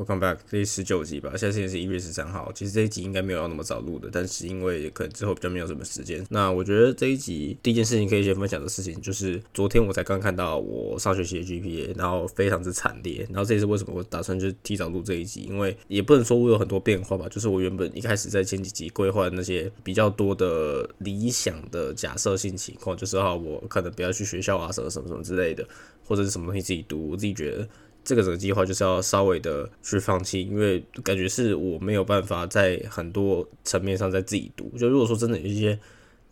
[0.00, 1.34] Welcome back，第十九集吧。
[1.36, 2.50] 现在是一月十三号。
[2.54, 6.24] 其实这一集应该没有要那么早录的，但是因为可能之后比较没有什么时间。
[6.30, 13.26] 那我觉得这一集第一件事情可以先分享的事情，就是昨天我才刚看到我上学期的 GPA，然后非常之惨烈。
[13.28, 25.62] 然后这也是为什么我打算就提早录这一集，因为也不能说我有很多变化吧，就是我原本一开始在前几集规划那些比较多的理想的假设性情况，就是哈我可能不要去学校啊，什么什么什么之类的，
[26.06, 27.68] 或者是什么东西自己读，我自己觉得。
[28.02, 34.70] 这个整个计划就是要稍微的去放弃，因为感觉是我没有办法在很多层面上在自己读。
[34.78, 35.78] 就如果说真的有一些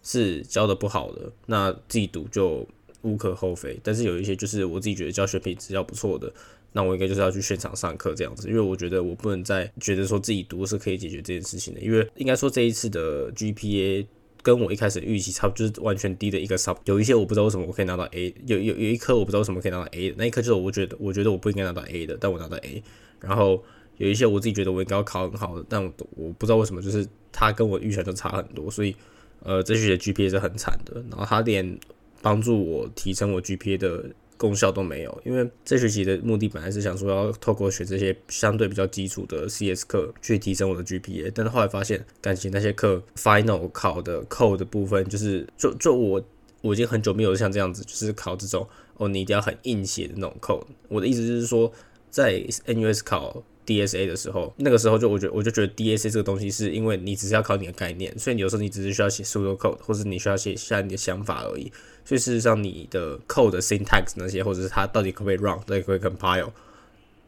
[0.03, 2.67] 是教的不好的，那自己读就
[3.03, 3.79] 无可厚非。
[3.83, 6.33] 但是有一些就是我自己觉得教学品质要不错的，
[6.73, 8.49] 那我应该就是要去现场上课这样子。
[8.49, 14.07] 因为我觉得我不能再觉得说自己读是可以解决这件事情的，因为应该说这一次的 GPA。
[14.55, 16.77] 跟我一开始预期差，就是完全低的一个 sub。
[16.87, 22.83] 有一些我不知道为什么我可以拿到 A，有有有一科我不知道为什么可以拿到 A 的，那一科就是我觉得我觉得我不应该拿到 A 的，但我拿到 A。
[23.21, 23.63] 然后
[23.99, 28.97] 有一些我自己觉得我应该要考很好的，但我我不知道为什么就是他跟我预想就差很多，所以
[29.43, 31.05] 呃这学期 GPA 是很惨的。
[31.11, 31.79] 然后他连
[32.23, 34.05] 帮助我提升我 GPA 的。
[34.39, 46.25] 功效都没有，因为这学期的目的本来是想说要透过学这些相对比较基础的 CS 课去提升我的 GPA，但是后来发现，感觉那些课 Final 考的 Code 的部分，就是就就我
[46.61, 50.65] 我已经很久没有像这样子，就是考这种哦，你一定要很硬写的那种 Code。
[50.89, 51.73] 我的意思就是说，
[52.09, 61.71] 在 NUS 考 DSA 的时候，那个时候就我觉得我就觉得 DSA 这个东西是因为你只是要考你的概念，所以有时候你只是需要写 pseudo code，或者你需要写下你的想法而已。
[62.09, 66.51] 所以事实上，你的 code syntax 那些，或者是它到底可不可以 run，到底可不可以 compile，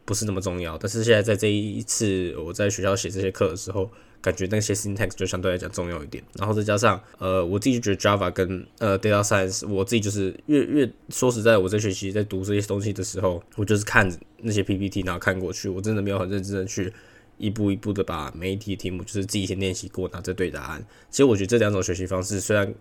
[0.06, 0.78] 不是那么重要。
[0.78, 3.90] 但是现在在这一次我在学校写这些课的时候，
[4.22, 6.24] 感觉那些 syntax 就相对来讲重要一点。
[6.38, 16.90] 然后再加上，呃，我自己觉得 Java 跟呃 data science，我自己就是越越说实在，我这学期在读这些东西的时候，我就是看那些 PPT，然后看过去，我真的没有很认真的去
[17.36, 20.82] 一步一步的把每一题题目就是自己先练习过，拿着对答案。
[21.10, 22.74] 其实我觉得这两种学习方式虽然。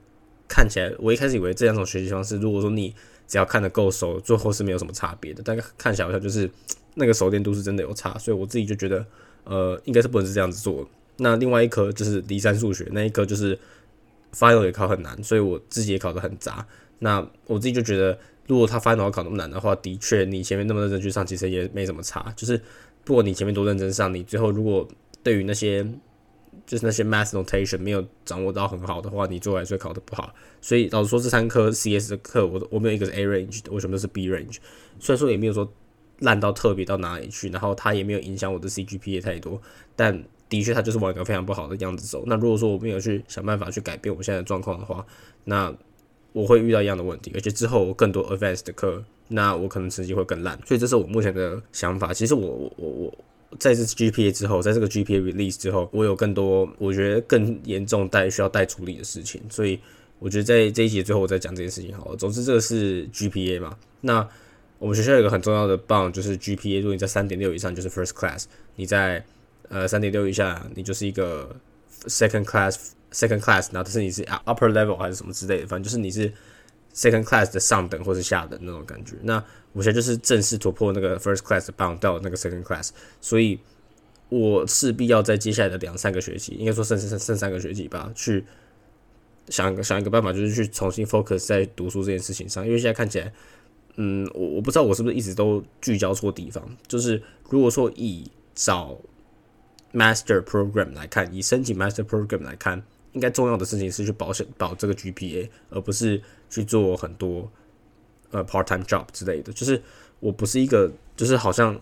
[0.50, 2.94] 看起来，我一开始以为这两种学习方式，如果说你
[3.28, 5.42] 只要看得够熟，最后是没有什么差别的。
[5.46, 6.50] 但看起来好像就是
[6.96, 9.06] 那个熟练度是真的有差，所以我自己就觉得，
[9.44, 10.86] 呃，应该是不能是这样子做。
[11.18, 13.58] 那另外一科就是离散数学那一科，就是
[14.34, 16.66] final 也考很难，所以我自己也考得很杂。
[16.98, 18.18] 那我自己就觉得，
[18.48, 22.34] 如果他 final 考那么难的话，的确你前面那么认真去上，其实也没什么差。
[22.36, 22.60] 就是
[23.04, 24.88] 不管你前面多认真上，你最后如果
[25.22, 25.86] 对于那些
[26.66, 30.34] 就是那些 math notation 没有掌握到很好的话，你做来会考的不好。
[30.62, 34.58] 所以老实说，这三科 CS 的课，我我没有一个是 A range 的，为什么都是 B range。
[35.00, 35.72] 虽然说也没有说
[36.20, 39.62] 烂到特别到哪里去，然后它也没有影响我的 CGPA 太多，
[39.96, 42.24] 但的确它就是往一个非常不好的样子走。
[42.28, 45.06] 那如果说我没有去想办法去改变我现在的状况的话，
[45.46, 45.74] 那
[46.34, 50.60] 我会遇到一样的问题，而且之后我更多 advanced 的课，那我可能成绩会更烂。
[50.66, 52.14] 所以这是我目前的想法。
[52.14, 53.18] 其实我我我我。
[53.58, 59.80] 在这 GPA 之后，在这个 GPA release 之后，我有更多我觉得更严重带需要带处理的事情，所以
[60.20, 62.16] 我觉得在这一节最后我再讲这件事情好了。
[62.16, 64.28] 总之这个是 GPA 嘛，那
[64.78, 68.44] 我们学校有一个很重要的棒就是 GPA，如果你在三点六以上就是 first class，
[68.76, 69.26] 你在
[69.68, 71.56] 呃三点六以下你就是一个
[72.06, 72.78] second class
[73.12, 76.32] second class，然后是你是 upper level 还是什么之类的，反正就是你是
[77.00, 79.16] second class 的上等或是下等那种感觉。
[79.22, 82.90] 那我现在就是正式突破那个 first class 的 bound 到那个 second class，
[83.22, 83.58] 所以
[84.28, 88.44] 我势必要在接下来的两三个学期，应该说剩剩剩三个学期吧，去
[89.48, 92.66] 想想一个办法，就是去重新 focus 在读书这件事情上。
[92.66, 93.32] 因为现在看起来，
[93.96, 96.68] 嗯，我我不知道我是不是一直都聚焦错地方。
[96.88, 99.00] 就是如果说以找
[99.94, 102.84] master program 来看，以申请 master program 来看，
[103.14, 107.50] 应该重要的事情是去保险保这个 GPA，而不是去做很多。
[108.32, 109.82] 呃，part time job 之类的，就是
[110.20, 111.74] 我不是一个，就是好像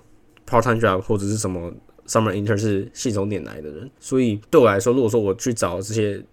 [0.47, 1.69] part time job 或者是什么
[2.07, 6.23] summer intern 是信手拈来的人，所以对我来说，如果说我去找这些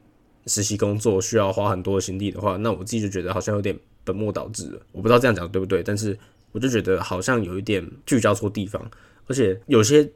[0.47, 4.81] 实习工作需要花很多的心力的话，那我自己就觉得好像有点本末倒置了。
[4.93, 6.17] 我不知道这样讲对不对，但是
[6.53, 8.89] 我就觉得好像有一点聚焦错地方，
[9.27, 10.09] 而且有些。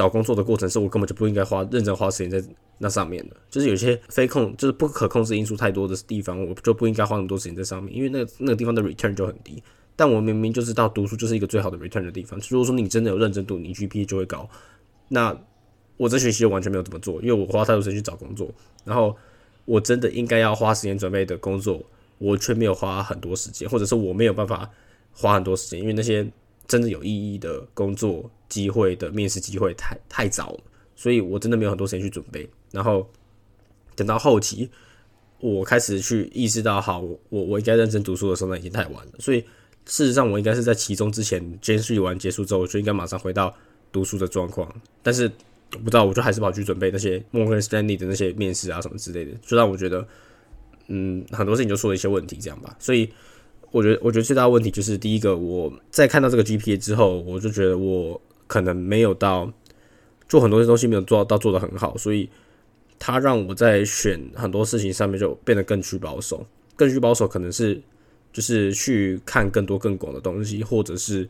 [0.00, 2.42] 找工作的过程是我根本就不应该花认真花时间在
[2.78, 9.62] 那上面的，就是有些非控就是不可控制因素太多的地方，我就不应该花那么多时间在上面，因为那个那个地方的 return 就很低。
[9.94, 12.40] 但我明明就知道读书就是一个最好的 return 的地方。
[12.48, 14.48] 如果说你真的有认真读，你 GPA 就会高。
[15.08, 15.38] 那
[15.98, 18.50] 我这学期就完全没有这么做，因为我花太多时间去找工作，
[18.86, 19.14] 然后
[19.66, 21.84] 我真的应该要花时间准备的工作，
[22.16, 24.70] 我却没有花很多时间，或者是我没有办法
[25.12, 26.26] 花很多时间，因为那些
[26.70, 28.30] 真的有意义的工作。
[28.50, 30.60] 机会的面试机会太太早了，
[30.96, 32.50] 所以我真的没有很多时间去准备。
[32.72, 33.08] 然后
[33.94, 34.68] 等到后期，
[35.38, 39.12] 我开始去意识到，好，我我应该认真读书的时候，那已经太晚了。
[39.20, 39.40] 所以
[39.86, 43.54] 事实上，我应该是在期中之前，监视完结束之后，就应该马上回到
[43.92, 44.68] 读书的状况，
[45.00, 45.30] 但是
[45.74, 50.04] 我不知道，我就还是跑去准备那些 Morgan Stanley 的那些面试啊什么之类的，就让我觉得，
[50.88, 52.74] 嗯，很多事情就出了一些问题，这样吧。
[52.80, 53.08] 所以
[53.70, 59.52] 我觉得，我觉得最大的问题就是第一个，我在看到这个 GPA 之后，我就觉得我可能没有到
[60.28, 62.28] 做很多东西没有做到做的很好，所以
[62.98, 66.46] 他让我在选很多事情上面就变得更趋保守，
[66.76, 67.80] 更趋保守可能是
[68.32, 71.28] 就是去看更多更广的东西，或者是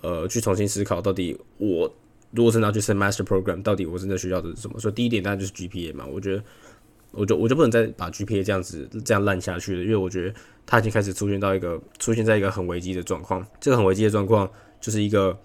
[0.00, 1.92] 呃去重新思考到底我。
[2.32, 4.78] 如果真的要去升 master program，到底我真的需要的是什么？
[4.78, 6.06] 所以第一点当然就是 GPA 嘛。
[6.06, 6.44] 我觉得，
[7.12, 10.34] 我就我就不能再把 GPA 这样子这样烂下去了，因为我觉得
[10.66, 13.44] 它已经开始出现到一个出现在一个很危机的状况。
[13.60, 14.48] 这个很危机的状况
[14.80, 15.36] 就是一个，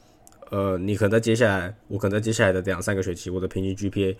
[0.51, 4.15] 呃，你可能在接下来，我可能在接下来的两三个学期，我的平均 GPA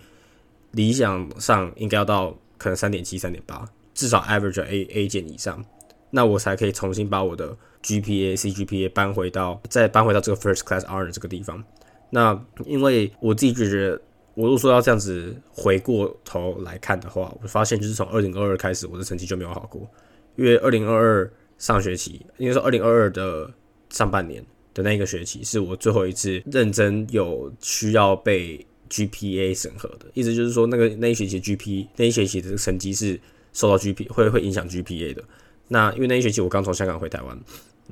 [0.71, 5.63] 理想上应该要到可能三点七、三点八，至少 average A A 减以上，
[6.09, 11.63] 那我才可以重新把我的 GPA、CGPA 搬回到再搬回到这个 first class honor 这个地方。
[12.09, 14.01] 那因为我自己就觉得，
[14.35, 19.89] 我如果说要这样子回过头来看的话，我发现就是从二零二二开始，我的成绩就没有好过。
[20.35, 23.49] 因为二零二二上学期，应该说二零二二的
[23.89, 30.05] 上半年的那一个学期，是我最后一次认真有需要被 GPA 审核的。
[30.13, 33.17] 意思就是说，那个那一学期 GP 那一学期的成绩是
[33.53, 35.23] 受到 GP 会会影响 GPA 的。
[35.69, 37.39] 那因为那一学期我刚从香港回台湾，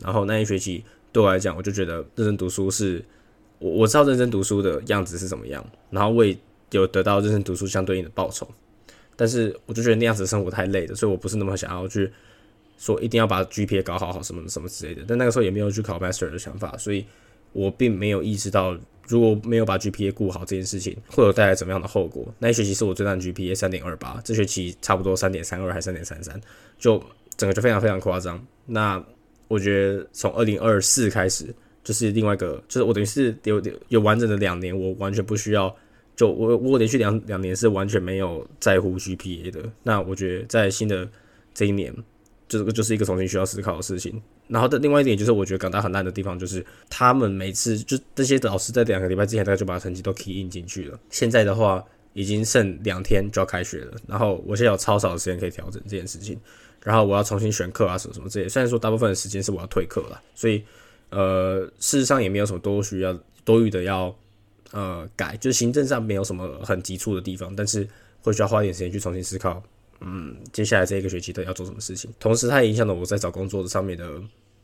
[0.02, 3.04] 然后那一学期对我来讲，我就觉得认真读书是。
[3.64, 6.26] 我我知道认真读书的样子是怎么样，然后我
[6.72, 8.46] 有得到认真读书相对应的报酬，
[9.16, 12.12] 但是我就觉得那样子的生活太累了，所以我不是那么想要去
[12.78, 15.04] 说一定要把 GPA 搞好好什么什么之类的。
[15.08, 17.06] 但那个时候也没有去考 Master 的想法，所以
[17.54, 18.78] 我并没有意识到
[19.08, 22.28] 如果没有把 GPA 顾好这件事情会有带来怎么样的后果。
[22.40, 26.38] 那一学期是我最大 GPA 三点二八，这学期差不多三点三二还三点三三，
[26.78, 27.02] 就
[27.38, 28.46] 整个就非常非常夸张。
[28.66, 29.02] 那
[29.48, 31.56] 我觉得从二零二四开始。
[31.84, 35.76] 就是另外一个，就是我等于是有有完整的两年，我完全不需要，
[36.16, 39.70] 就我我连续两两年是完全没有在乎 GPA 的。
[39.84, 41.06] 那我觉得在新的
[41.54, 41.94] 这一年，
[42.48, 44.22] 这个就是一个重新需要思考的事情。
[44.48, 50.98] 然后的另外一点就是，我觉得港大很烂的地方就是，他们每次就这些老师在两个礼拜之前大概就把成绩都 key in 进去了。
[51.10, 51.84] 现在的话，
[52.14, 56.40] 已经剩两天就要开学了，然后我现在有超少的时间可以调整这件事情，
[56.82, 58.48] 然后我要重新选课啊什么什么这些。
[58.48, 60.64] 虽然说大部分的时间是我要退课了，所以。
[61.16, 63.16] 呃，事实上也没有什么多需要
[63.46, 64.14] 多余的要
[64.72, 67.88] 呃改，就是行政上没有什么很急促的地方，但是
[68.24, 69.62] 会需要花一点时间去重新思考，
[70.00, 72.12] 嗯，接下来这一个学期的要做什么事情。
[72.20, 74.10] 同时，它也影响了我在找工作的上面的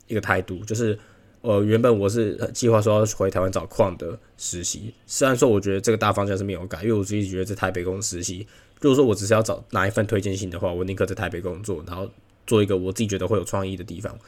[0.08, 0.98] 一个态度，就是
[1.42, 8.44] 呃，原本我是计划说要回台湾找矿的实习，虽然说我觉得这个大方向是没有改，因为我自己觉得在台北工实习，
[8.80, 12.10] 如果说我只是要找拿一份推荐信的话，我宁可在台北工作，然后
[12.44, 14.18] 做一个我自己觉得会有创意的地方。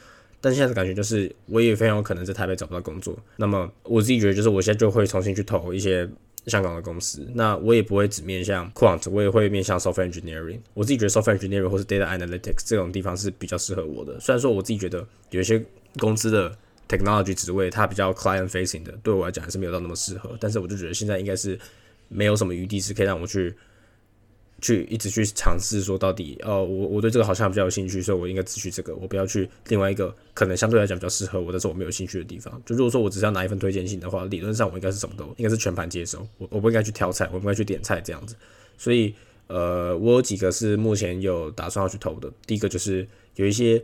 [0.45, 3.17] 但现在的感觉就是，我也非常有可能在台北找不到工作。
[3.37, 6.05] 那么我自己觉得，就是我现在就会重新去投一些
[6.47, 7.25] 香港的公司。
[7.33, 10.59] 那我也不会只面向 quant，我也会面向 software engineering。
[10.73, 14.19] 我自己觉得 software engineering 或是 data analytics 这种地方是比较适合我的。
[14.19, 15.63] 虽然说我自己觉得有一些
[15.97, 16.53] 公司的
[16.89, 20.35] technology 职位它比较 client facing 的，对我来讲还是没有到那么适合。
[20.41, 21.57] 但是我就觉得现在应该是
[22.09, 23.55] 没有什么余地是可以让我去。
[24.63, 32.61] 去一直去尝试说到底，哦，我我对这个好像比较有兴趣，所以我应该只去这个，我不要去另外一个可能相对来讲比较适合我，但是我没有兴趣的地方。
[32.65, 38.37] 就如果说我只是要拿一份推荐信的话，理论上我应该是什么都应该是全盘接收，我我不应该去挑菜，我不应该去点菜这样子。
[38.77, 39.13] 所以，
[39.47, 42.31] 呃，我有几个是目前有打算要去投的。
[42.47, 43.83] 第一个就是有一些，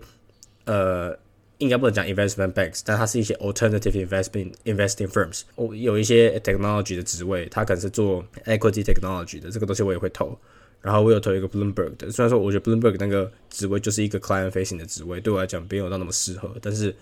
[0.63, 1.13] 呃，
[1.57, 5.41] 应该不能讲 investment banks，但它是一些 alternative investment investing firms。
[5.55, 10.39] 我有一些 technology 的职位，它可能是做 equity technology 的，这个东西我也会投。
[10.81, 16.95] 然后我有投一个 Bloomberg 的，虽然说我觉得 Bloomberg 那个职位就是一个 client facing 的职位，对我来讲没有到那么适合，但是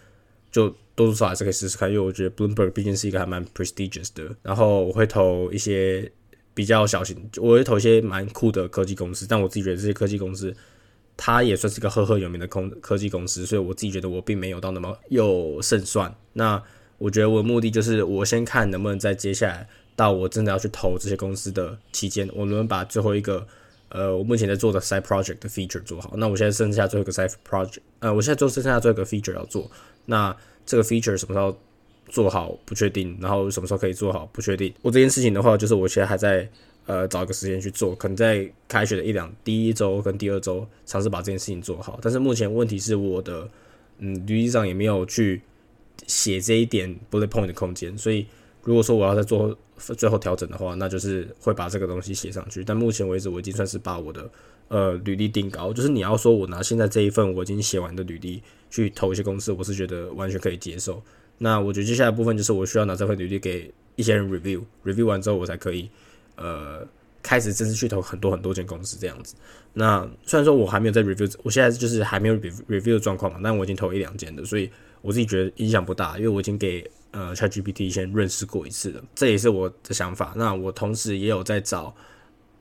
[0.51, 4.35] 就多多少少还是可以试试看，因为我觉得 Bloomberg 毕竟是一个还蛮 prestigious 的。
[4.41, 6.11] 然后我会投一些
[6.55, 10.51] 比较小型，我会投一些蛮酷的科技公司，但我自己觉得这些科技公司，
[11.15, 16.11] 它也算是一个赫赫有名的空科技公司，所以我自己觉得我并没有到那么有胜算。
[16.33, 16.59] 那
[16.97, 23.47] 我觉得我的目的就是我先看能不能在接下来到我真的要去投这些公司的期间，我能不能把最后一个。
[23.89, 29.69] 呃，我目前在做的 side project 的 feature 做好，那我现在剩下最后一个 side project，呃，我现在做剩下最后一个 feature 要做，
[30.05, 31.57] 那这个 feature 什么时候
[32.09, 34.73] 做好不确定，然后什么时候可以做好不确定。
[34.81, 36.47] 我这件事情的话，就是我现在还在
[36.85, 41.99] 呃找一个时间去做，可能在开学的一两第一周跟第二周尝试把这件事情做好。
[42.01, 43.49] 但是目前问题是我的
[43.99, 45.41] 嗯履历上也没有去
[46.05, 48.25] 写这一点 bullet point 的空间，所以
[48.67, 49.57] 如果说我要再做。
[49.95, 52.63] 最后调整的话，那就是会把这个东西写上去。
[52.63, 54.27] 但目前为止，我已经算是把我的
[54.69, 55.71] 呃履历定高。
[55.71, 60.99] 就是你要说我拿现在这一份我已经写完的履历去投一些公司，我是觉得完全可以接受。
[61.37, 65.87] 那我觉得接下来部分就是我需要拿这份履历给一些人 review，review 完之后我才可以
[66.37, 66.83] 呃
[67.21, 69.35] 开始正式去投很多很多间公司这样子。
[69.73, 72.35] 那虽然说我还没有在 review，我现在就是还没有
[72.67, 80.33] review 的状况嘛，但我已经投一两间的，所以我自己觉得影响不大，因为我已经给呃 ChatGPT 先认识过一次了，这也是我的想法。
[80.35, 81.95] 那我同时也有在找。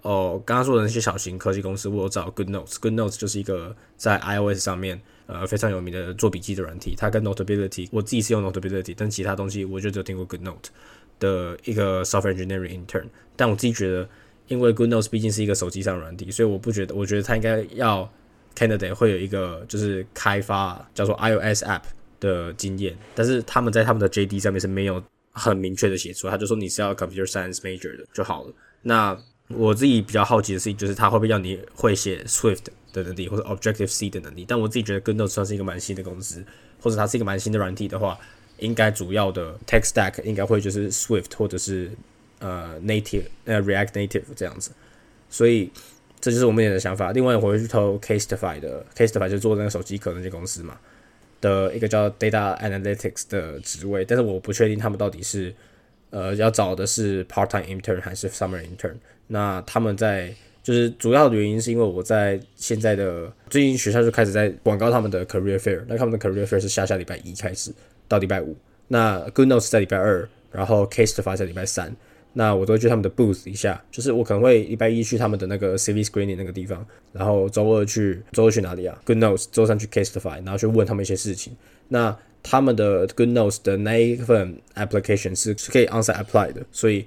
[0.03, 6.95] 哦，刚刚说的那些小型科技公司，我有找 Good Notes，Good Notes 就是一个在 iOS 上面呃非常有名的做笔记的软体。
[6.97, 10.71] 它跟 Notability，我自己是用 Notability，但其他东西我就只有听过 Good Note
[11.19, 13.07] 的一个 software engineering intern。
[13.35, 14.09] 但我自己觉得，
[14.47, 18.09] 因为 Good Notes 毕竟是一个手机上软体，所以我不觉得，我觉得它应该要
[18.55, 21.83] candidate 会有一个就是开发叫做 iOS app
[22.21, 22.97] 的经验。
[23.15, 28.53] 但是他们在他们的 JD 上面是没有很明确的写出，他就说你是要 computer science major 的就好了。
[28.83, 29.17] 那
[29.49, 34.45] 我自己比较好奇的事情就是，他会不会要你会写 Swift 的能力，或者 Objective C 的能力？
[34.47, 36.45] 但我自己觉得，Google 算是一个蛮新的公司，
[36.81, 38.19] 或者它是一个蛮新的软体的话，
[38.59, 41.91] 应该主要的 Tech Stack 应该会就是 Swift 或者是
[42.41, 44.73] 呃 Native 呃 React Native 这样子。
[45.29, 45.71] 所以
[46.21, 47.13] 这就是我们的想法。
[47.13, 50.77] 另外，我会去投 Casetify 的，Casetify 就做那个手机壳那些公司嘛
[51.41, 55.55] 的一个叫 Data Analytics 的职位，但是我不确定他们到底是
[56.11, 58.95] 呃要找的是 Part Time Intern 还是 Summer Intern。
[59.29, 67.73] 那他们在就是主要的原因是因为我在现在的最近学校就开始在广告他们的 career fair，那他们的 career fair 是下下礼拜一开始
[68.09, 68.57] 到礼拜五，
[68.89, 71.95] 那 Good Notes 在礼拜二，然后 Case 的发在礼拜三，
[72.39, 81.57] 那我都会去他们的 booth 一下，就是我可能会礼拜一去他们的那个 CV screening 那个地方，然后周二去周二去哪里啊？Good Notes，周三去 Case 的发，然后去问他们一些事情。
[81.89, 87.07] 那他们的 Good Notes 的那一份 application 是是可以 onsite apply 的，所以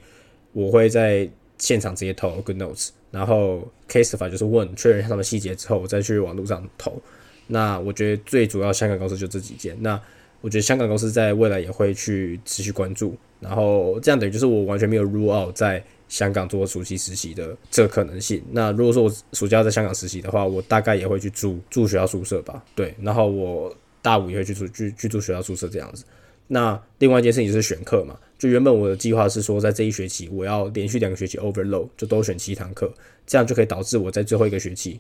[0.54, 1.30] 我会在。
[1.62, 7.02] 现场直接投 Good Notes，然后 Case 的法就是问确认一下他们细节之后，我再去网络上投。
[7.48, 9.76] 那我觉得最主要香港公司就这几件。
[9.82, 10.02] 那
[10.42, 13.16] 我觉得香港公司在未来也会去持续关注。
[13.40, 18.44] 然后这样等于就是我完全没有 rule out 在香港做暑期实习的这个可能性。
[18.52, 22.62] 那如果说我暑假在香港实习的话，我大概也会去住住学校宿舍吧。
[22.76, 26.04] 对，然后我大五也会去住去去住学校宿舍这样子。
[26.48, 32.92] 那另外一件事情就是选课嘛，就原本我的计划是说，在这一学期我要连续两个学期 overload，就都选七堂课，
[33.28, 35.00] 这样就可以导致我在最后一个学期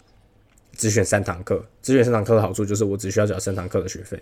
[0.79, 1.63] 只选三堂课。
[1.81, 4.19] 只选三堂课的好处就是我只需要缴三堂课的学费。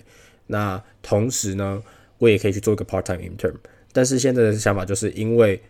[0.47, 1.81] 那同时呢，
[2.17, 3.53] 我也可以去做一个 part time intern。
[3.93, 5.61] 但是现在的想法就是因为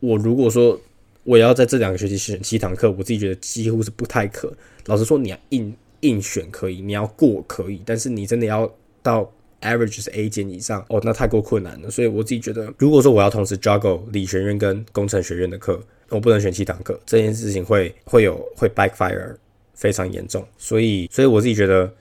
[0.00, 0.78] 我如果说
[1.24, 4.52] 我要在这两个学期选七堂课，我自己觉得几乎是不太可。
[4.86, 9.32] 老实说，你要硬硬选可以，你要过可以，但是你真的要到。
[9.64, 11.90] average 是 A 减以上哦，那太过困难了。
[11.90, 19.34] 所以我自己觉得，如果说我要同时 juggle 理学院跟工程学院的课，我不能选七堂课，这件事情会会有会 backfire
[19.74, 20.46] 非常严重。
[20.56, 21.92] 所以，所以我自己觉得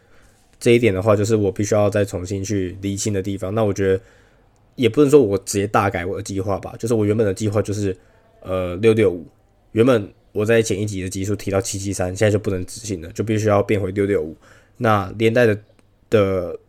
[0.59, 3.53] 这一点的话，就是我必须要再重新去理清的地方。
[3.53, 3.99] 那我觉得
[4.75, 7.95] 也不能说我直接大改我的计划吧，就是我原本的计划就是
[8.41, 9.25] 呃六六五，
[9.73, 14.35] 原本我在前一集的基数提到七七三，现在就不能执行了，就必须要变回六六五。
[14.77, 15.59] 那连带的
[16.09, 16.59] 的。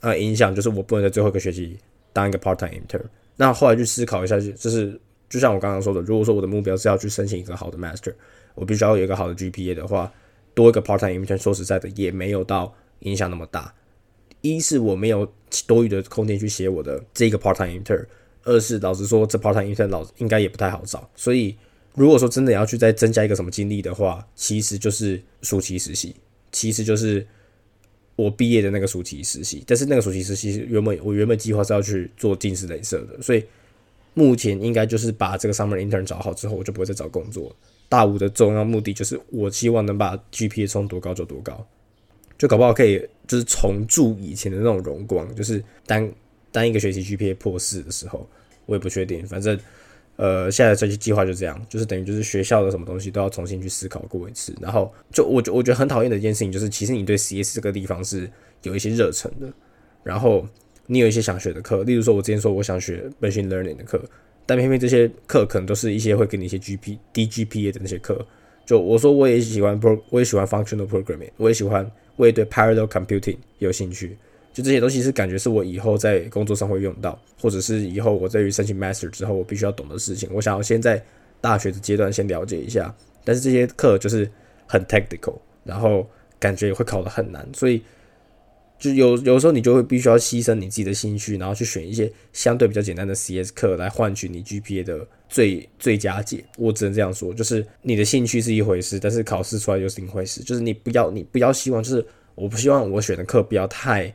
[0.00, 1.78] 呃，影响就是我不能在最后一个学期
[2.12, 3.00] 当一个 part time intern。
[3.36, 8.12] 那后来去思考一下，就是就像我刚刚说的，如果说我的目标是要去申请一个好的 master，
[8.54, 10.12] 我必须要有一个好的 GPA 的话，
[10.54, 13.74] 多一个 part time intern，说实在的也没有到影响那么大。
[14.40, 15.30] 一是我没有
[15.66, 18.06] 多余的空间去写我的这个 part time intern，
[18.44, 21.10] 二是老实说，这 part time intern 老应该也不太好找。
[21.14, 21.56] 所以
[21.94, 26.14] 如果说真的要去再增加一个什么经历的话，其实就是暑期实习，
[26.52, 27.26] 其实就是。
[28.16, 33.44] 我毕业的那个暑期实习，但是那个暑期实习原本我原本计划是要去做近视镭射的，所以
[34.14, 37.52] 目前应该就是把这个 summer intern 找好之后，我就不会再找工作。
[37.94, 41.64] 大五的重要目的就是我希望能把 GPA 冲多高就多高，
[42.36, 42.98] 就搞不好可以
[43.28, 46.12] 就是重铸以前的那种荣光，就是单
[46.50, 48.28] 单一个学期 GPA 破四的时候，
[48.66, 49.56] 我也不确定，反正。
[50.16, 54.54] 呃，现在这些计划就这样，就是等于就是学校的什么东西都要重新去思考过一次。
[54.60, 58.30] 然后就我觉我觉得很讨厌的一件事情就是，其实你对 CS 这个地方是
[58.62, 59.52] 有一些热忱的，
[60.04, 60.46] 然后
[60.86, 64.00] 你有一些想学的课，例如说我之前说我想学 machine learning 的课，
[64.46, 68.26] 但偏偏这些课可能都是一些会给你一些 GP D GPA 的那些课。
[68.66, 74.16] 就我说我也喜欢 pro，我也喜欢 functional programming，我也喜欢，我也对 parallel computing 有兴趣。
[74.52, 80.30] 就这些东西是感觉是我以后在工作上会用到，或者是以后我在于申请 master 之后我必须要懂的事情。
[80.32, 81.02] 我想要先在
[81.40, 84.30] 大学的阶段先了解一下，但是这些课就是
[84.66, 86.08] 很 technical，然后
[86.38, 87.82] 感觉也会考得很难，所以
[88.78, 96.44] 就有有时候你就会必须要牺牲你自己的兴趣，然后去选一些相对比较简单的 CS 课来换取你 GPA 的最最佳解。
[96.58, 100.42] 我只能这样说，就是你的兴趣是一回事，但是考试出来又是另一回事。
[100.42, 104.14] 就是你不要你不要希望，就是我不希望我选的课不要太。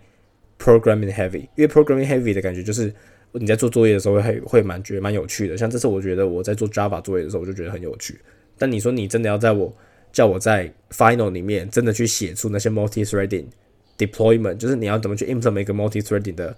[0.62, 2.94] Programming heavy，因为 Programming heavy 的感觉就是
[3.32, 5.58] 你在做作业的时候会会蛮觉得蛮有趣的。
[5.58, 8.20] 像这次我觉得我在做 Java 作业的时候，我就觉得很有趣。
[8.58, 9.74] 但你说你真的要在我
[10.12, 13.46] 叫我在 Final 里面真的去写出那些 multi-threading
[14.00, 16.56] deployment，就是你要怎么去 implement 一个 multi-threading 的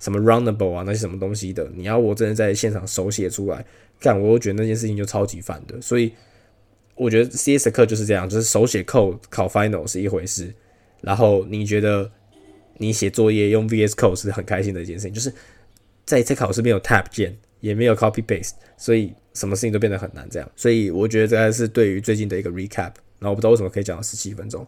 [0.00, 3.64] 什么 runnable 啊那些什么东西的，你要我真的在现场手写出来，
[4.00, 5.80] 干我又觉得那件事情就超级烦的。
[5.80, 6.12] 所以
[6.96, 10.52] 我觉得 CS 课就是这样，就是手写 code 考 Final 是一回事，
[11.02, 12.10] 然后你觉得
[12.78, 15.32] 你写作业用 VS Code 是很开心的一件事情，就是
[16.04, 20.28] 在这考试没有 Tab 键，也没有 Copy Paste，所以什么事情都变得很难。
[20.30, 22.92] 这样，所以我觉得这还是对于最近的一个 Recap。
[23.18, 24.64] 然后我不知道为什么可以讲到十七分钟。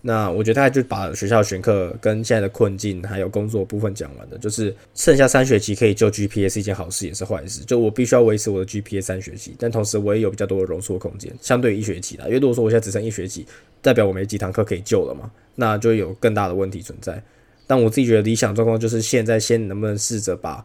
[0.00, 7.64] 那我觉得大概就把学校选课跟现在的困境还有工作部分讲完了，就是剩下三学期可以救 GPA 是一件好事也是坏事。
[7.64, 12.26] 就我必须要维持我的 GPA 三学期，但同时我也有比较多的容错空间，相对于一学期啦。
[12.26, 13.44] 因为如果说我现在只剩一学期，
[13.82, 17.20] 代表我没几堂课可以救了嘛，那就有更大的问题存在。
[17.66, 20.64] 但我自己觉得理想状况就是现在先能不能试着把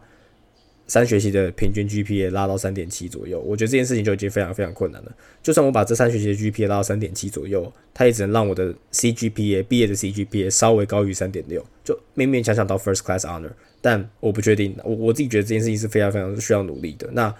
[0.86, 5.12] 三学期的平均 GPA 拉到三点七左右，我觉得这件事情就已经非常非常困难了。
[5.42, 13.50] 就算我把这三学期的 GPA 拉到三点七左右，它也只能让我的 CGPA 毕业的 CGPA 稍微高于三点六，就勉勉强强到 First Class Honor。
[13.80, 17.08] 但我不确定，我我自己觉得这件事情是非常非常需要努力的。
[17.12, 17.34] 那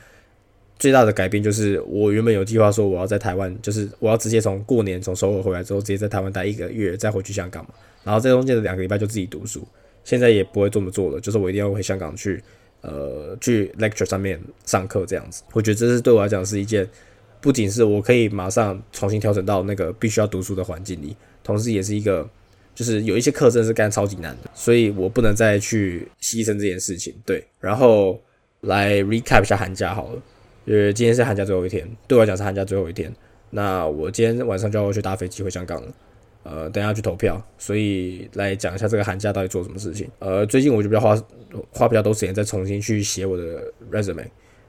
[0.78, 7.70] 最大的改变就是，我原本有计划说我要在台湾，就是我要直接从过年从首尔回来之后，直接在台湾待一个月，再回去香港嘛。
[8.02, 9.66] 然后在中间的两个礼拜就自己读书。
[10.02, 12.42] 现在也不会这么做了，就是我一定要回香港去。
[12.86, 16.86] 呃，去 lecture 上面上课这样子，我觉得这是对我来讲是一件，
[17.40, 22.28] 不仅是我可以马上重新调整到那个必须要读书的环境里，同时也是一个，
[22.74, 27.14] 就是有一些课真是干超级难的，所以我不能再去牺牲这件事情。
[27.24, 28.20] 对，然后
[28.60, 30.22] 来 recap 一下寒假好了，
[30.66, 33.10] 因为今天是寒假最后一天，对我来讲是寒假最后一天，
[33.48, 35.88] 那我今天晚上就要去搭飞机回香港了。
[36.44, 40.06] 呃，等下去投票，所以来讲一下这个寒假到底做什么事情。
[40.18, 41.16] 呃，最近我就比较花
[41.70, 44.26] 花比较多时间再重新去写我的 resume。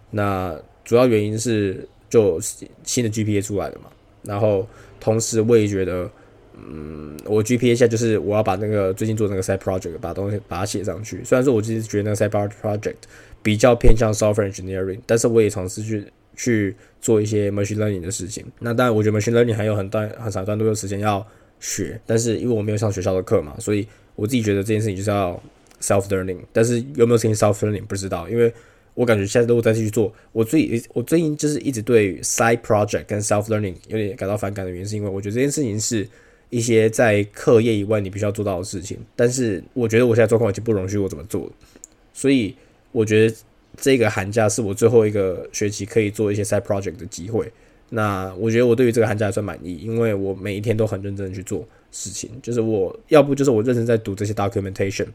[0.10, 2.40] 那主要原因是就
[2.84, 3.90] 新的 GPA 出来了嘛，
[4.24, 4.66] 然后
[5.02, 6.10] 同时我也觉得，
[6.56, 11.22] 嗯，我 GPA 下就是我要把那个最近做那个 side project 把东西把它写上去。
[11.26, 12.96] 虽然说我其实觉得那个 side project
[13.44, 16.06] 比较偏向 software engineering，但是我也尝试去
[16.38, 18.46] 去做一些 machine learning 的事情。
[18.60, 21.28] 那当然，我觉得 machine learning 还有很段很长段都有时间要。
[21.66, 25.42] 学，但是因为我没有上学校的课嘛，所以我自己觉得这件事情就是要
[25.82, 26.38] self learning。
[26.54, 28.54] 但是有没有实现 self learning 不知道，因为
[28.94, 30.14] 我感觉现在都在继续做。
[30.32, 36.08] 我最我最近就是一直对 side project 跟 self learning 有点感到反感的原因，是因为我觉得这件事情是
[36.52, 39.00] 一些在课业以外你必须要做到的事情。
[39.16, 41.52] 但是我觉得我现在状况已经不容许我怎么做，
[42.14, 42.56] 所以
[42.92, 43.36] 我觉得
[43.76, 47.52] 这个寒假是我最后一个学期可以做一些 side project 的机会。
[47.90, 55.08] 那我觉得我对于这个寒假还算满意，因为我每一天都很认真的去做事情，就是我要不就是我认真在读这些 documentation，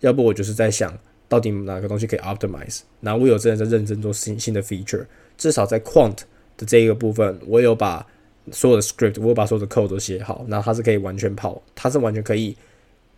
[0.00, 0.96] 要不我就是在想
[1.28, 2.80] 到底哪个东西可以 optimize。
[3.00, 5.06] 然后我有真的在认真做新新的 feature，
[5.38, 6.18] 至少在 quant
[6.56, 8.06] 的这一个部分，我有把
[8.52, 12.56] 所有的 script，我把所有的 code 都写好，那它是可以完全跑，它是完全可以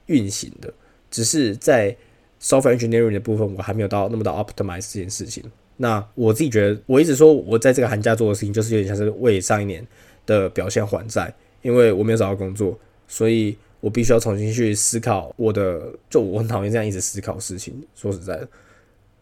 [0.06, 0.72] 运行的。
[1.10, 1.96] 只是在
[2.40, 5.44] software engineering 的部分，我还没有到那么到 optimize 这件事情。
[5.78, 9.84] 那我自己觉得，我一直说我在这个寒假做的事情，就是有点像是为上一年
[10.26, 15.82] 的表现还债，因为我没有找到工作，所以我必须要重新去思考我的。
[16.08, 17.74] 就我很讨厌这样一直思考事情。
[17.96, 18.48] 说实在的，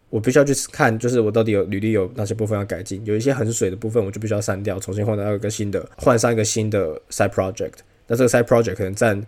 [0.09, 7.75] 我必须要去看，就是我到底有履历有哪些部分要改进，有一些很水的部分，我就必须要删掉，重新换到一个新的，换上一个新的 side project。
[8.07, 9.25] 那这个 side project 可能占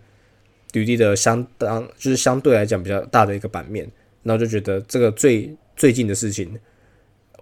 [0.72, 3.90] 履历的相当，就是相对来讲比较大的一个版面。
[4.22, 6.56] 那我就觉得这个最最近的事情。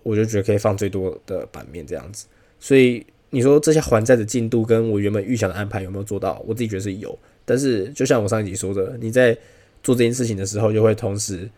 [0.03, 2.27] 我就觉得可以放最多的版面这样子，
[2.59, 6.43] 所以你说这些还债的进度跟我原本预想的安排有没有做到？
[6.47, 9.37] 我自己觉得是有，但是就像我上一集说的，你在
[9.83, 11.49] 做这件事情的时候，就会同时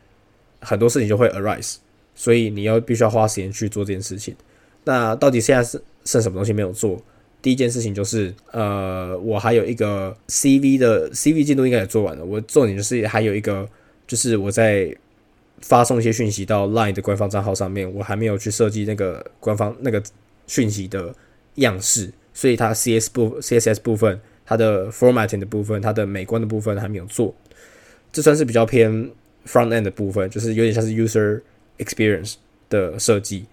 [0.60, 1.76] 很多事情就会 arise，
[2.14, 4.34] 所以你要必须要花时间去做这件事情。
[4.84, 7.02] 那到底现在是剩什么东西没有做？
[7.40, 13.68] 第一件事情就是，呃，我还有一个 CV 的 CV 进度应该也做完了，我重点就是还有一个
[14.06, 14.94] 就是我在。
[15.64, 20.02] 发送一些讯息到 Line 的官方账号上面，我还没有去设计那个官方那个
[20.46, 21.14] 讯息的
[21.54, 27.34] 样式，所以它 CS 部 CSS 部分，它的 formatting 的部分，它的美观的部分还没有做，
[28.12, 28.92] 这算是比较偏
[29.46, 31.40] front end 的部分，就是有点像是 user
[31.78, 32.34] experience
[32.68, 33.46] 的设计。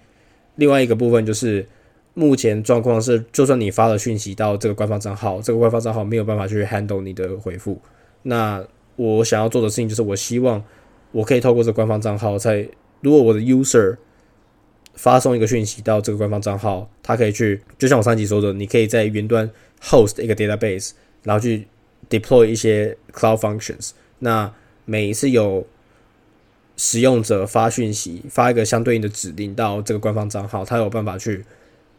[0.56, 1.65] 另外一个部分就是
[2.13, 7.80] 目前状况是，就算你发了讯息到这个官方账号，这个官方账号没有办法去 handle 你的回复，
[8.24, 8.62] 那
[8.97, 10.62] 我想要做的事情就是，我希望。
[11.12, 12.67] 我可以透过这官方账号，在
[13.02, 13.97] 如果我的 user
[14.93, 19.50] 发送一个讯息到这个官方账号，他可以去，就像我上集说的，你可以在云端
[19.82, 20.91] host 一个 database，
[21.24, 21.65] 然后去
[22.10, 23.91] deploy 一些 cloud functions。
[24.19, 24.54] 那
[24.86, 25.65] 每一次有
[26.76, 31.43] 使用者发讯息，发一个相对应的指令到这个官方账号，他有办法去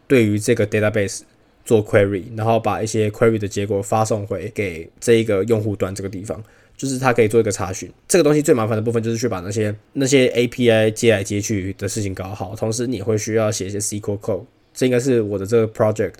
[0.07, 1.23] 对于这个 database
[1.65, 6.43] 做 query，然后把一些 query 的结果发送回给这一个用户端这个地方，
[6.83, 7.89] 就是它可以做一个查询。
[8.09, 14.43] 这个东西最麻烦的部分就是去把那些那些 API 接来接去的事情搞好，同时你会需要写一些 SQL code。
[14.75, 16.15] 这应该是我的这个 project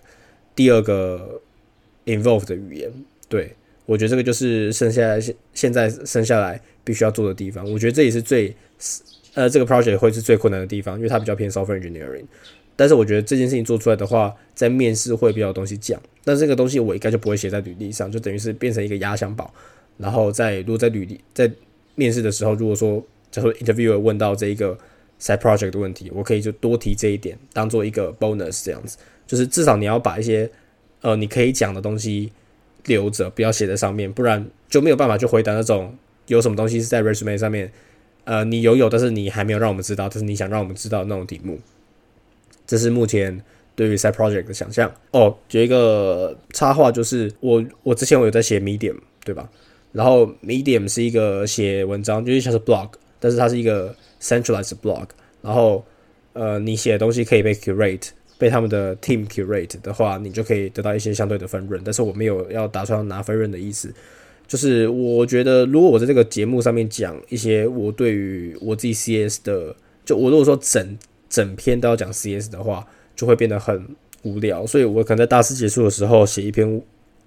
[0.55, 1.41] 第二个
[2.07, 2.93] involve 的语言。
[3.29, 7.69] 对我觉得这个就是剩下现现在剩下来必须要做的地方。
[7.73, 8.55] 我觉得这也是最
[9.35, 12.27] 呃这个 project 会是最困难的地方，因为它比较偏 software engineering。
[12.77, 16.01] 但是我觉得这件事情做出来的话，在面试会比较东西讲。
[16.23, 19.53] 但这个东西我应该就不会写在履历上，就等于是变成一个压箱宝。
[19.99, 21.51] 然后在如果在履历在
[21.95, 24.77] 面试的时候，如果说假如 interviewer 问到这一个
[25.21, 28.97] side project 的问题，我可以就多提这一点，当做一个 bonus 这样子。
[29.27, 30.51] 就是至少你要把一些
[31.01, 32.31] 呃你可以讲的东西
[32.87, 37.71] 留着，不要写在上面，不然就没有办法去回答那种有什么东西是在 resume 上面，
[38.25, 41.59] 呃你有有，但是你还没有让我们知道，但是你想让我们知道那种题目。
[42.67, 43.43] 这是目前
[43.75, 45.37] 对于 side project 的想象哦。
[45.51, 49.49] 有一个插画，就是我我之前我有在写 Medium，对吧？
[49.93, 55.07] 然后 Medium 是一个写文章，就是像是 blog，但是它是一个 centralized blog。
[55.41, 55.85] 然后
[56.33, 61.81] 呃，你写的东西可以被 curate，被他们的 team curate 的话，你就可以得到一些相对的分润。
[61.85, 63.93] 但是我没有要打算拿分润的意思，
[64.49, 69.75] 就是我觉得如果我在这个节目上面讲一些我对于我自己 CS 的，
[70.05, 70.99] 就我如果说整。
[71.33, 73.83] 整篇都要讲 CS 的话，就会变得很
[74.21, 74.67] 无聊。
[74.67, 76.83] 所以我可能在大四结束的时候写一篇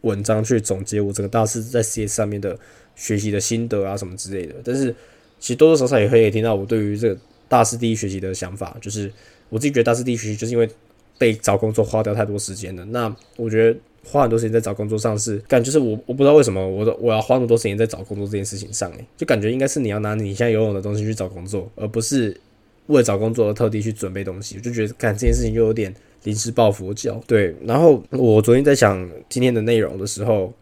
[0.06, 2.58] 文章去总结我整个大四在 CS 上面的
[2.96, 4.56] 学习的心得啊什么之类的。
[4.64, 4.94] 但是
[5.40, 9.12] 其实多多少少也可以听到我对于这个大四第一学习的想法，就是
[9.50, 10.70] 我自己觉得大四第一学习就是因为
[11.18, 12.86] 被找工作花掉太多时间了。
[12.86, 22.40] 那我觉得花很多时间在找工作上是感，就是我我不知道为什么我我要花那么多时间在找工作这件事情上，诶，就感觉应该是你要拿你现在游泳的东西去找工作，而不是。
[22.88, 25.92] 为了找工作而特地去准备东西，我就觉得干这件事情就有点
[26.26, 27.20] 临时抱佛脚。
[27.26, 30.54] 对，然后我昨天在想今天的内容的时候，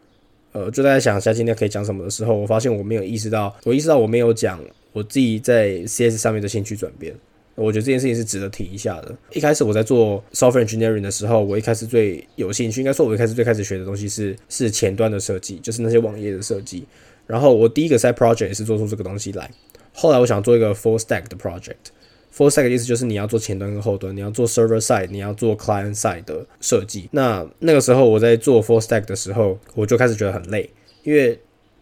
[0.54, 7.14] 呃，就在想一下今天可以讲什么的时候，我发现我没有意识到，我意识到我没有讲我自己在 CS 上面的兴趣转变。
[7.56, 9.16] 我觉得这件事情是值得提一下的。
[9.32, 16.84] 一开始我在做 software engineering 的时候，我一开始最有兴趣，应该说我一开始最开始学的东西是是前端的设计，就是那些网页的设计。
[17.28, 19.50] 然后我第一个 side project 也是做出这个东西来。
[19.94, 21.94] 后来我想做一个 full stack 的 project。
[22.36, 27.08] Full stack 的意思就是你要做前端跟后端，你要做 server side，你要做 client side 的设计。
[27.12, 30.68] 那那个时候我在做 full stack 的时候，我就开始觉得很累，
[31.04, 31.40] 因为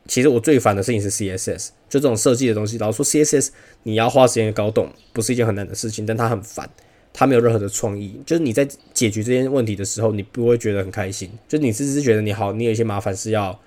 [0.08, 2.78] 其实我最烦的事情是 CSS，就这种设计的东西。
[2.80, 3.50] 老实说，CSS
[3.84, 6.70] 你要花时间搞懂，不是一件很难的事情，但它很烦，
[7.14, 8.20] 它没有任何的创意。
[8.26, 13.58] 就是你在解决这些问题的时候，你不会觉得很开心，就你只是觉得你好，你有一些麻烦是要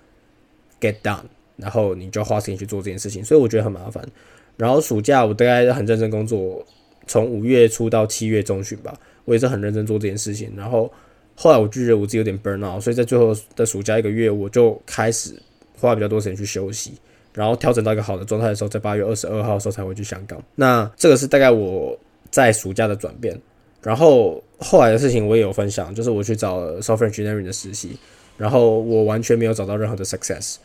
[0.79, 1.23] get done，
[1.57, 4.07] 然后你就要花时间去做这件事情，所以我觉得很麻烦。
[4.57, 6.65] 然后暑假我大概很认真工作，
[7.07, 10.53] 从五月初到七月中旬吧，我也是很认真做这件事情。
[10.57, 10.93] 然后
[11.35, 15.35] 后来我就觉得我自己有点 burn out，所以在最后的暑假一个月，我就开始
[15.79, 16.93] 花比较多时间去休息，
[17.33, 20.43] 然后调整到一个好的状态的时候，在八月二十二号的时候才会去香港。
[20.55, 21.99] 那这个是大概我
[22.31, 23.39] 在暑假的转变。
[23.83, 27.99] 然后后来的事情我也有分享，就是我去找 software engineering 的实习，
[28.39, 30.57] 然后我完全没有找到任何的 success。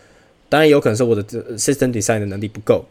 [0.48, 1.22] 当然有可能是我的
[1.58, 2.86] system design 的能力不够。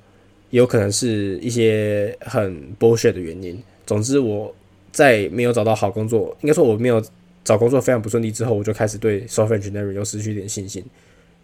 [0.50, 3.62] 有可能是一些很 bullshit 的原因。
[3.86, 4.54] 总之，我
[4.90, 7.02] 在没有找到好工作，应该说我没有
[7.44, 10.84] 找工作非常不顺利之后，我就开始对 software engineering 又失去一点信心，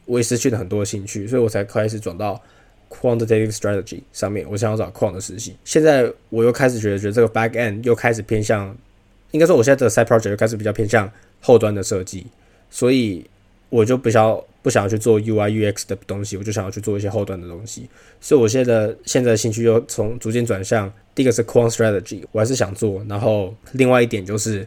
[0.07, 2.41] 我也失去了很多兴趣，所以我才开始转到
[2.89, 4.47] quantitative strategy 上面。
[4.51, 5.55] 我想要找 quant 的实习。
[5.65, 8.77] 现在我又开始觉得，觉得这个 back end 又开始偏向，
[9.31, 12.27] 应该说我现在的 side project 又开始比较偏向后端的设计，
[12.71, 13.25] 所以
[13.69, 14.45] 我就比较。
[14.65, 17.87] 不想要去做 UI UX 的东西，我就想要去做一些后端的东西。
[18.19, 23.05] 所以我现在的现在的兴趣又从逐渐转向，第一个是 Quant Strategy，我还是想做。
[23.07, 24.67] 然后另外一点就是，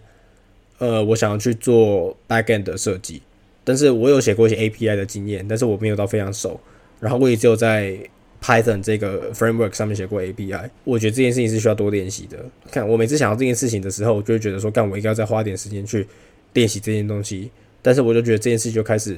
[0.77, 3.23] 呃，我想要去做 Backend 的设计。
[3.63, 6.59] 但是我有写过一些 API 的经验，但是我没有到非常熟。
[6.99, 7.97] 然后我也只有在
[8.39, 10.69] Python 这个 Framework 上面写过 API。
[10.83, 12.37] 我觉得这件事情是需要多练习的。
[12.69, 16.07] 看我每次想到这件事情的时候，我就会觉得说，干我应该要再花点时间去
[16.53, 17.49] 练习这件东西。
[17.81, 19.17] 但是我就觉得这件事就开始。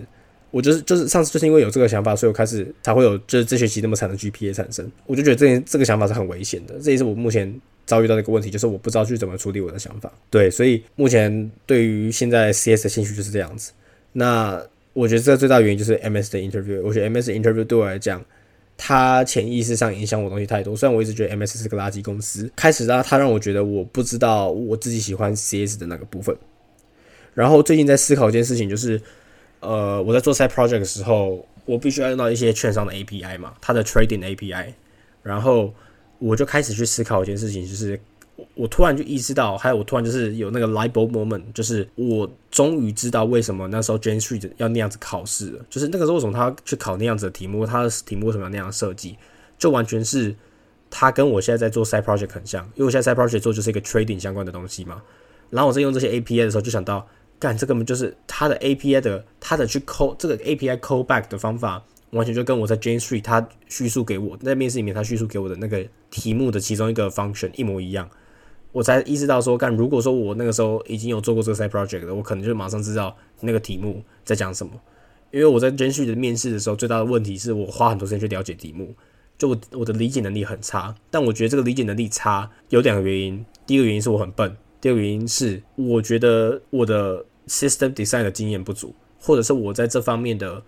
[0.52, 4.92] 我就是就是上次就是因为有这个想法，所以我开始才会有就是这学期那么惨的 GPA 产生。
[5.06, 7.54] 我就觉得这这个想法是很危险的，这也是我目前
[7.86, 10.12] 遭遇到的一个问题，就是我不知道去怎么处理我的想法。
[10.32, 13.72] 对，所以目前对于现在 CS 的兴趣就是这样子。
[14.12, 14.60] 那
[14.94, 16.82] 我觉得这最大原因就是 MS 的 interview。
[16.82, 18.26] 我觉得 MS 的 interview 对我来讲，
[18.76, 20.76] 它潜意识上影响我东西太多。
[20.76, 26.36] 虽然我一直觉得 MS 是个垃圾公司，开始让它让我觉得我不知道我自己喜欢 CS 的那个部分。
[27.36, 29.00] 然后最近在思考一件事情，就是。
[29.60, 34.74] 呃，我在做 side project 的时候，我必须要用到一些券商的 API 嘛，它的 trading API。
[35.22, 35.74] 然后，
[36.18, 38.00] 我就开始去思考一件事情，就是
[38.56, 49.18] 我突然就意识到，还有我突然就是有那个 light bulb moment，就是我终于知道为什么那时候 Jane Street 要那样子考试了，就是那个时候为什么他去考那样子的题目，他的题目为什么要那样设计，
[49.58, 50.34] 就完全是
[50.90, 55.02] 他跟我现在在做 side project 很像，因为我现在 side project 做就是一个 trading 相关的东西嘛，
[55.50, 57.06] 然后我在用这些 API 的时候就想到，
[57.40, 61.84] 干这根本就是他的 API 的他的去 call 这个 API callback 的方法。
[62.12, 68.10] 完全就跟我在 Jane Street 他叙述给我在面试里面他叙述给我的那个题目的其中一个 function 一模一样，
[68.72, 74.74] 我才意识到说，干如果说我那个时候已经有做过这个 side project 的，我可能就马上知道那个题目在讲什么。
[75.30, 78.96] 因为我在 Jane Street 的面试的时候，最大的问题是我花很多时间去了解题目，
[79.38, 80.96] 就我我的理解能力很差。
[81.12, 90.64] 但我觉得这个理解能力差有两个原因，第一个原因是我很笨，第二个原因是我觉得我的 system design 的经验不足，或者是我在这方面的。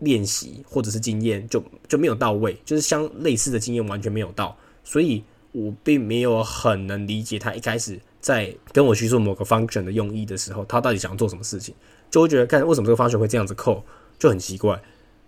[0.00, 11.72] 练习或者是经验就就没有到位，就是相类似的经验完全没有到，所以我并没有很能理解他一开始在跟我叙述某个 function 的用意的时候，他到底想要做什么事情，
[12.10, 13.84] 就会觉得看为什么这个 function 会这样子扣，
[14.18, 14.78] 就很奇怪。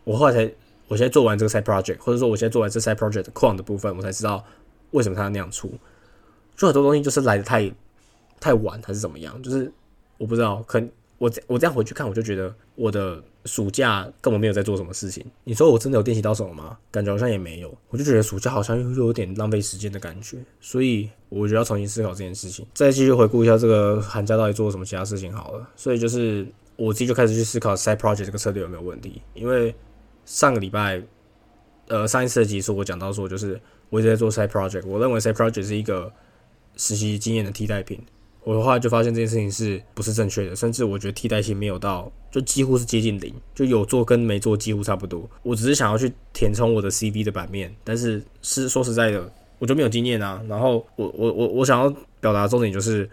[0.02, 0.52] 我后来才，
[0.88, 4.44] 我现在做完这个 side project，或者说我现在做完这 side project 框的部分，我才知道
[4.90, 5.72] 为什么他要那样出。
[6.56, 7.72] 就很多东西就是来的太
[8.40, 9.72] 太晚还是怎么样，就是
[10.18, 10.82] 我不知道，可
[11.18, 13.22] 我我这样回去看，我就觉得我的。
[13.46, 15.24] 暑假根本没有在做什么事情。
[15.44, 16.76] 你说我真的有练习到什么吗？
[16.90, 17.72] 感觉好像也没有。
[17.90, 22.66] 我就觉得暑假好像又有点浪费时间的感觉，所以我就要重新思考这件事情。
[22.74, 25.70] 再继续回顾一下这个寒假到底做了什么其他事情好了。
[25.76, 29.22] 所以就是我自己就开始去思考 side project 这个策略有没有问题。
[29.34, 29.72] 因为
[30.24, 31.00] 上个礼拜，
[31.86, 36.12] 呃，上一次的集数我讲到说，就是我一直在做 side project，我认为 side project 是一个
[36.76, 38.00] 实习经验的替代品。
[38.46, 45.28] 我的话就发现这件事情是不是正确的，甚至我觉得替代性没有到，就几乎是接近零，就有做跟没做几乎差不多。
[45.42, 49.28] 我只是想要去填充我的 CV 的版面，但是是说实在的，
[49.58, 50.40] 我就没有经验啊。
[50.48, 53.10] 然后我我我我想要表达重点就是，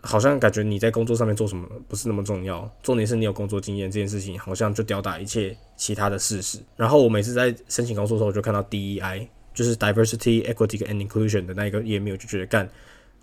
[0.00, 6.58] 好像感觉你在工作上面做什么不是那么重要，重点是你有工作经验这件事情，好像就吊打一切其他的事实。
[6.74, 12.68] 然后我每次在申请工作的时候，我就看到 DEI，就是 Diversity, Equity and Inclusion 的那一个页面，我就觉得干。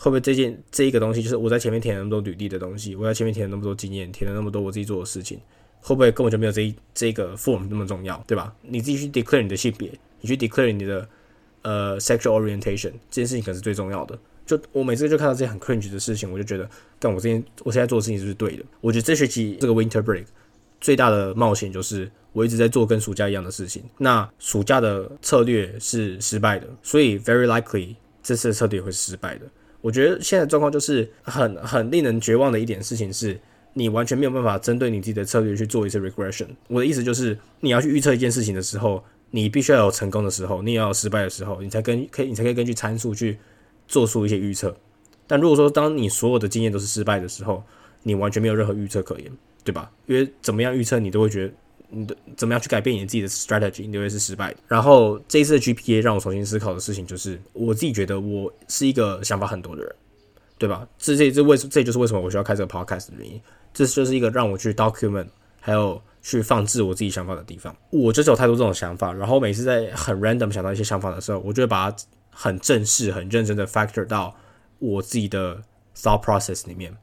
[0.03, 5.39] 会不会这件这一个东西，就是我在前面填了那么多履历的东西，我在前面填了那么多经验，填了那么多我自己做的事情，
[5.79, 8.53] 会不会根本就没有这一这个 form 那么重要，对吧？
[8.63, 9.89] 你自己去 declare 你的性别，
[10.19, 11.07] 你去 declare 你的
[11.61, 14.19] 呃 sexual orientation，这件事情可是最重要的。
[14.45, 18.65] 就我每次就看到这些很 cringe 的事情，我就觉得，但我之前我现在做的事情是不是对的？
[18.81, 20.25] 我觉得这学期这个 winter break
[20.81, 23.81] 最大的冒险就是我一直在做跟暑假一样的事情。
[23.99, 29.45] 那暑假的策略是失败的，所以 very likely 这次的策略会失败的。
[29.83, 33.37] 我觉得现在状况就是很很令人绝望的一点事情是，
[33.73, 36.47] 你完全没有办法针对你自己的策略去做一次 regression。
[36.69, 43.37] 我的意思就是，你要去预测一件事情的时候，你必须要有成功的时候，你也要有失败的时候，你才跟可以你才可以根据参数去
[43.85, 44.73] 做出一些预测。
[45.27, 47.61] 但如果说当你所有的经验都是失败的时候，
[48.03, 49.29] 你完全没有任何预测可言，
[49.65, 49.91] 对吧？
[50.05, 51.53] 因为怎么样预测你都会觉得。
[51.93, 54.53] 你的怎么样去改变你自己的 strategy，你会是失败。
[54.67, 59.95] 然后这一次的 GPA 让我重新思考的事情就是，我自己觉得我是一个想法很多的人，
[60.57, 60.87] 对吧？
[60.97, 63.39] 这这这为什这就是为什么我需要开这个 podcast 的原因。
[63.73, 65.27] 这就是一个让我去 document，
[65.59, 67.75] 还有去放置我自己想法的地方。
[67.89, 71.97] 我就是有太多这种想法，然后每次在很 random 想到一些想法的时候，我就会把它
[72.29, 74.35] 很正式、很认真的 factor 到
[74.79, 75.61] 我自己的
[75.95, 76.95] thought process 里面。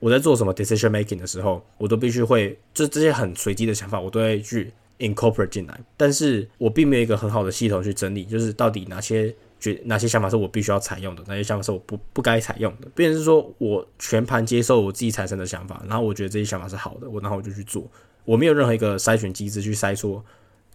[0.00, 5.80] 我在做什么 decision making 的时候，我都必须会，就这些很随机的想法，我都会去 incorporate 进来。
[5.96, 12.88] 但是我并没有一个很好的系统去整理，就是到底哪些觉哪些想法是我必须要采用的，哪些想法是我不不该采用的。
[12.94, 17.86] 变成是说我全盘接受我自己产生的想法，然后我觉得这些想法是好的，我然后我就去做。
[18.24, 20.24] 我没有任何一个筛选机制去筛说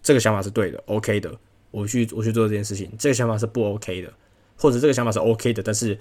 [0.02, 1.32] 这个想法是对的，OK 的，
[1.72, 2.88] 我去我去做这件事情。
[2.96, 4.12] 这个想法是不 OK 的，
[4.56, 5.98] 或者这个想法是 OK 的，但是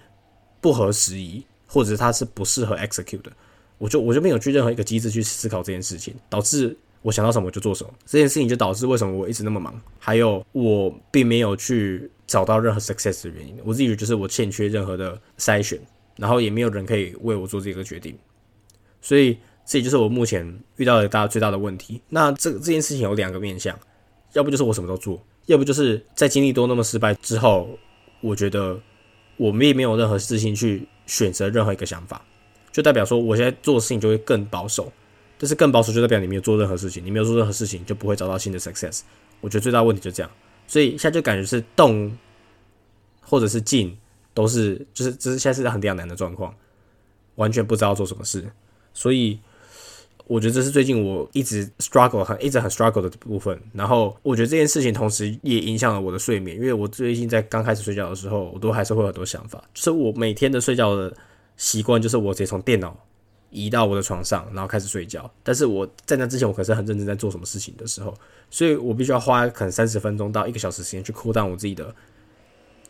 [0.61, 1.43] 不合时宜。
[1.75, 3.29] 或者它是不适合 execute 的，
[3.77, 7.93] 我就我就没有去任何一个机制去思考这件事情，导致我想到什么就做什么。
[8.05, 13.57] 这件事情就导致为什么我一直那么忙，还有我并没有去找到任何 success 的原因。
[13.65, 15.77] 我自己就是我欠缺任何的筛选，
[16.15, 18.17] 然后也没有人可以为我做这个决定，
[19.01, 22.01] 所以这也就是我目前遇到的大最大的问题。
[22.07, 23.77] 那这这件事情有两个面向，
[24.31, 27.77] 要不就是我什么都做，要不就是在经历多那么失败之后，
[28.21, 28.79] 我觉得
[29.35, 30.87] 我们也没有任何自信去。
[31.05, 32.21] 选择任何一个想法，
[32.71, 34.91] 就代表说我现在做的事情就会更保守。
[35.37, 39.01] 但是更保守就代表你没有做任何事情，你没有做任何事情就不会找到新的 success。
[39.41, 40.31] 我觉得最大问题就这样，
[40.65, 42.17] 所以现在就感觉是动
[43.19, 43.97] 或者是静
[44.33, 46.55] 都是就是这是现在是很两难的状况，
[47.35, 48.49] 完全不知道做什么事。
[48.93, 49.37] 所以
[50.27, 53.59] 我觉得这是最近我一直 struggle 很一直很 struggle 的部分。
[53.73, 59.63] 然后我觉得这件事情同时也影响了我的睡眠，因为我最近在刚开始睡觉的时候，我都还是会有很多想法。
[59.73, 61.15] 就是我每天的睡觉的
[61.57, 62.97] 习惯，就是我直接从电脑
[63.51, 65.29] 移到我的床上，然后开始睡觉。
[65.43, 68.11] 但是我在那之前，我可是很认真在做什么事情的时候，
[68.49, 71.93] 所以我必须要花可能三十分钟到一个小时时间去 cool down 我自己的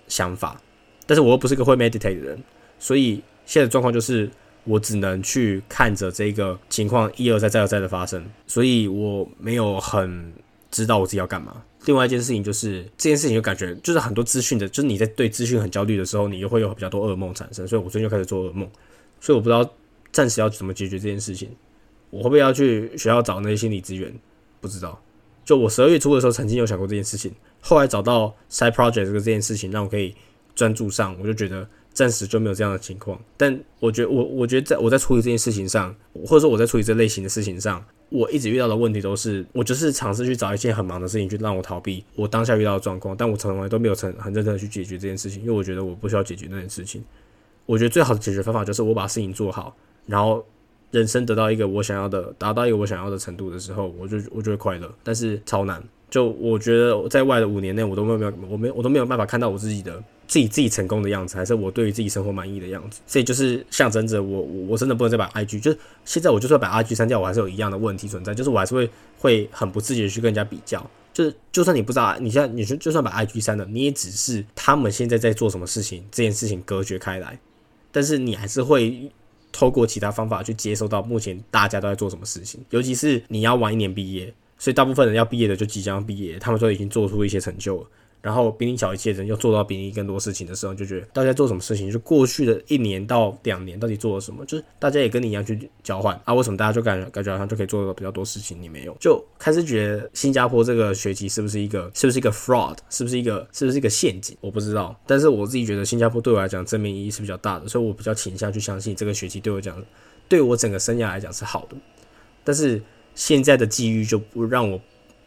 [0.08, 0.62] 想法。
[1.06, 2.42] 但是我又不是个会 meditate 的人，
[2.80, 4.32] 所以现在状况就是。
[4.66, 10.34] 我只能去看着这个情况一而再再而再的发生，所以我没有很
[10.72, 11.64] 知道我自己要干嘛。
[11.86, 17.68] 另外一件事情就是这件事情就感觉就是很多资讯的，就是你在对资讯很焦虑的时候，你又会有比较多噩梦产生。
[17.68, 18.68] 所以我最近就开始做噩梦，
[19.22, 19.68] 所以我不知道
[20.12, 21.50] 暂时要怎么解决这件事情。
[22.10, 24.12] 我会不会要去学校找那些心理资源？
[24.60, 25.00] 不知道。
[25.44, 30.16] 就我十二月初的时候曾经有想过这件事情，后来找到 side project 这个这件事情让我可以
[30.56, 31.68] 专注上，我就觉得。
[31.96, 47.02] 暂时就没有这样的情况，但我觉得我我觉得在我在处理这件事情上，或者说我在处理这类型的事情上，我一直遇到的问题都是，我就是尝试去找一件很忙的事情去让我逃避我当下遇到的状况，但我从来都没有成很认真的去解决这件事情，因为我觉得我不需要解决那件事情。
[47.66, 49.74] 我觉得最好的解决方法就是我把事情做好，
[50.06, 50.46] 然后
[50.92, 54.94] 人生得到一个我想要的，达到一个我想要的程度的时候，我就我就会快乐。
[55.02, 60.04] 但是超难，就我觉得在外的五年内，我都没有我没我都没有办法看到我自己的。
[60.28, 77.40] 自己自己成功的样子，还是我对于自己生活满意的样子，所以就是象征着我我我真的不能再把 IG，就是现在我就算把 IG 删掉，我还是有一样的问题存在，就是我还是会会很不自觉的去跟人家比较，就是就算你不知道，你现在你说就算把 IG 删了，你也只是他们现在在做什么事情这件事情隔绝开来，
[77.92, 79.12] 但是你还是会
[79.52, 87.88] 透过其他方法去接收到目前大家都在做什么事情，尤其是你要晚一年毕业，所以大部分人要毕业的就即将毕业，他们都已经做出一些成就了。
[88.26, 96.34] 然后比你小一届人又做到比你更多事情的时候，就觉得大家做什么事情，就过去的一年到两年到底做了什么，就是大家也跟你一样去交换啊？
[96.34, 98.98] 为什么大家就感觉感觉好像就可以做到比较多事情，你没有？
[99.00, 104.36] 就开始觉得新加坡这个学期是不是一个 是不是一个 fraud，是不是一个是不是一个陷阱？
[104.42, 105.00] 我不知道。
[105.06, 109.80] 但是我自己觉得新加坡对我来讲正面意义是比较大的，所以我比较倾向去相信这个学期对我讲，
[110.28, 111.76] 对我整个生涯来讲是好的。
[112.44, 112.82] 但是
[113.14, 114.82] 现在的机遇就不让我。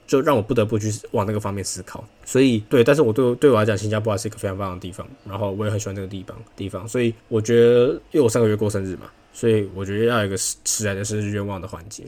[0.09, 12.05] 就让我不得不去往那个方面思考，所以对，但是我对对我来讲，新加坡还是一个非常棒的地方，然后我也很喜欢那个地方地方，所以我觉得，因为我上个月过生日嘛，所以我觉得要有一个迟来的生日愿望的环节，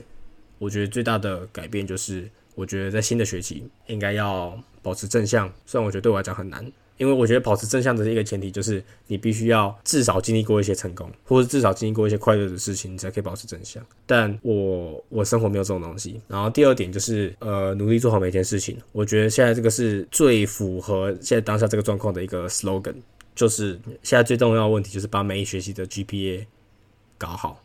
[0.57, 6.65] 我觉得最大的改变就是，我觉得在新的学期应该要保持正向，虽然我觉得对我来讲很难。
[7.01, 13.83] 因为我觉得保持正向的一个前提就是你必须要至少经历过一些成功，或者至少经历过一些快乐的事情，你才可以保持正向。
[14.05, 16.21] 但我我生活没有这种东西。
[16.27, 18.77] 然后第二点就是呃努力做好每件事情。
[18.91, 22.93] 我觉得现在这个是最符合现在当下这个状况的一个 slogan，
[23.33, 26.45] 就是现在最重要的问题就是把每一学期的 GPA
[27.17, 27.63] 搞好。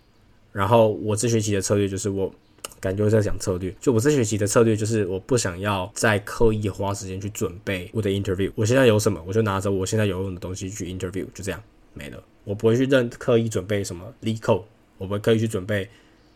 [0.50, 2.32] 然后我这学期的策略就是我。
[2.80, 8.50] 感觉我在讲策略，就我这学期的策略就是，我不想要再刻意花时间去准备我的 interview。
[8.54, 11.62] 我现在有什么，我就拿着我现在有用的东西去 interview，就这样
[11.94, 12.22] 没了。
[12.44, 14.64] 我不会去认刻意准备什么 l e c o
[14.98, 15.88] 我不会刻意去准备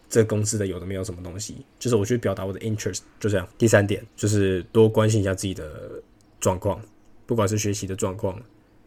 [0.09, 3.49] 这公司的有的没有什么东西，就是我去表达我的 interest，就这样。
[3.57, 6.03] 第三点就是多关心一下自己的
[6.41, 6.81] 状况，
[7.27, 8.41] 不管是学习的状况。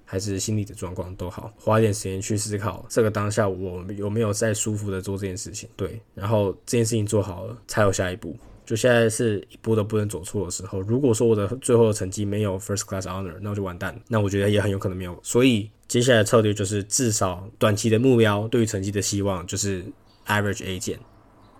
[0.06, 5.70] 还是心理的状况都好，花一点时间去思考这个当下我有没有在舒服的做这件事情。
[5.76, 8.36] 对，然后这件事情做好了，才有下一步。
[8.66, 10.80] 就现在是一步都不能走错的时候。
[10.80, 13.94] 如果说我的最后的成绩没有 first class honor，那我就完蛋。
[14.08, 15.20] 那我觉得也很有可能没有。
[15.22, 19.84] 所以接下来策略就是至少短期的目标，对于成绩的希望就是
[20.28, 20.98] average A 减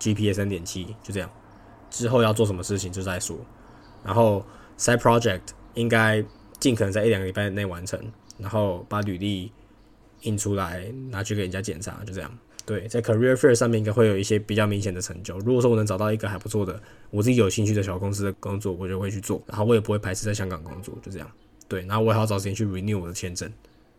[0.00, 1.30] ，GPA 三点七，就这样。
[1.90, 3.36] 之后要做什么事情就再说。
[4.02, 4.42] 然后
[4.78, 5.42] side project
[5.74, 6.24] 应该
[6.58, 8.00] 尽可能在一两个礼拜内完成。
[8.38, 9.50] 然后把履历
[10.22, 12.38] 印出来，拿去给人家检查，就这样。
[12.66, 15.38] 对，在 Career Fair 上面应该会有一些比较明显的成就。
[15.40, 19.42] 如果说我能找到一个还不错的，我自己有兴趣的小公司的工作，我就会去做。
[19.46, 21.30] 然后我也不会排斥在香港工作，就这样。
[21.68, 23.52] 对，然后我还要找时间去 renew 我的签证，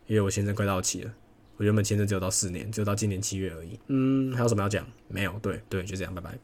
[0.06, 1.14] 因为我签证快到期了。
[1.58, 3.78] 我原本签证只有到四年，只有到今年七月而已。
[3.86, 4.84] 嗯，还有什么要讲？
[5.06, 5.38] 没有。
[5.40, 6.36] 对对，就这样，拜拜。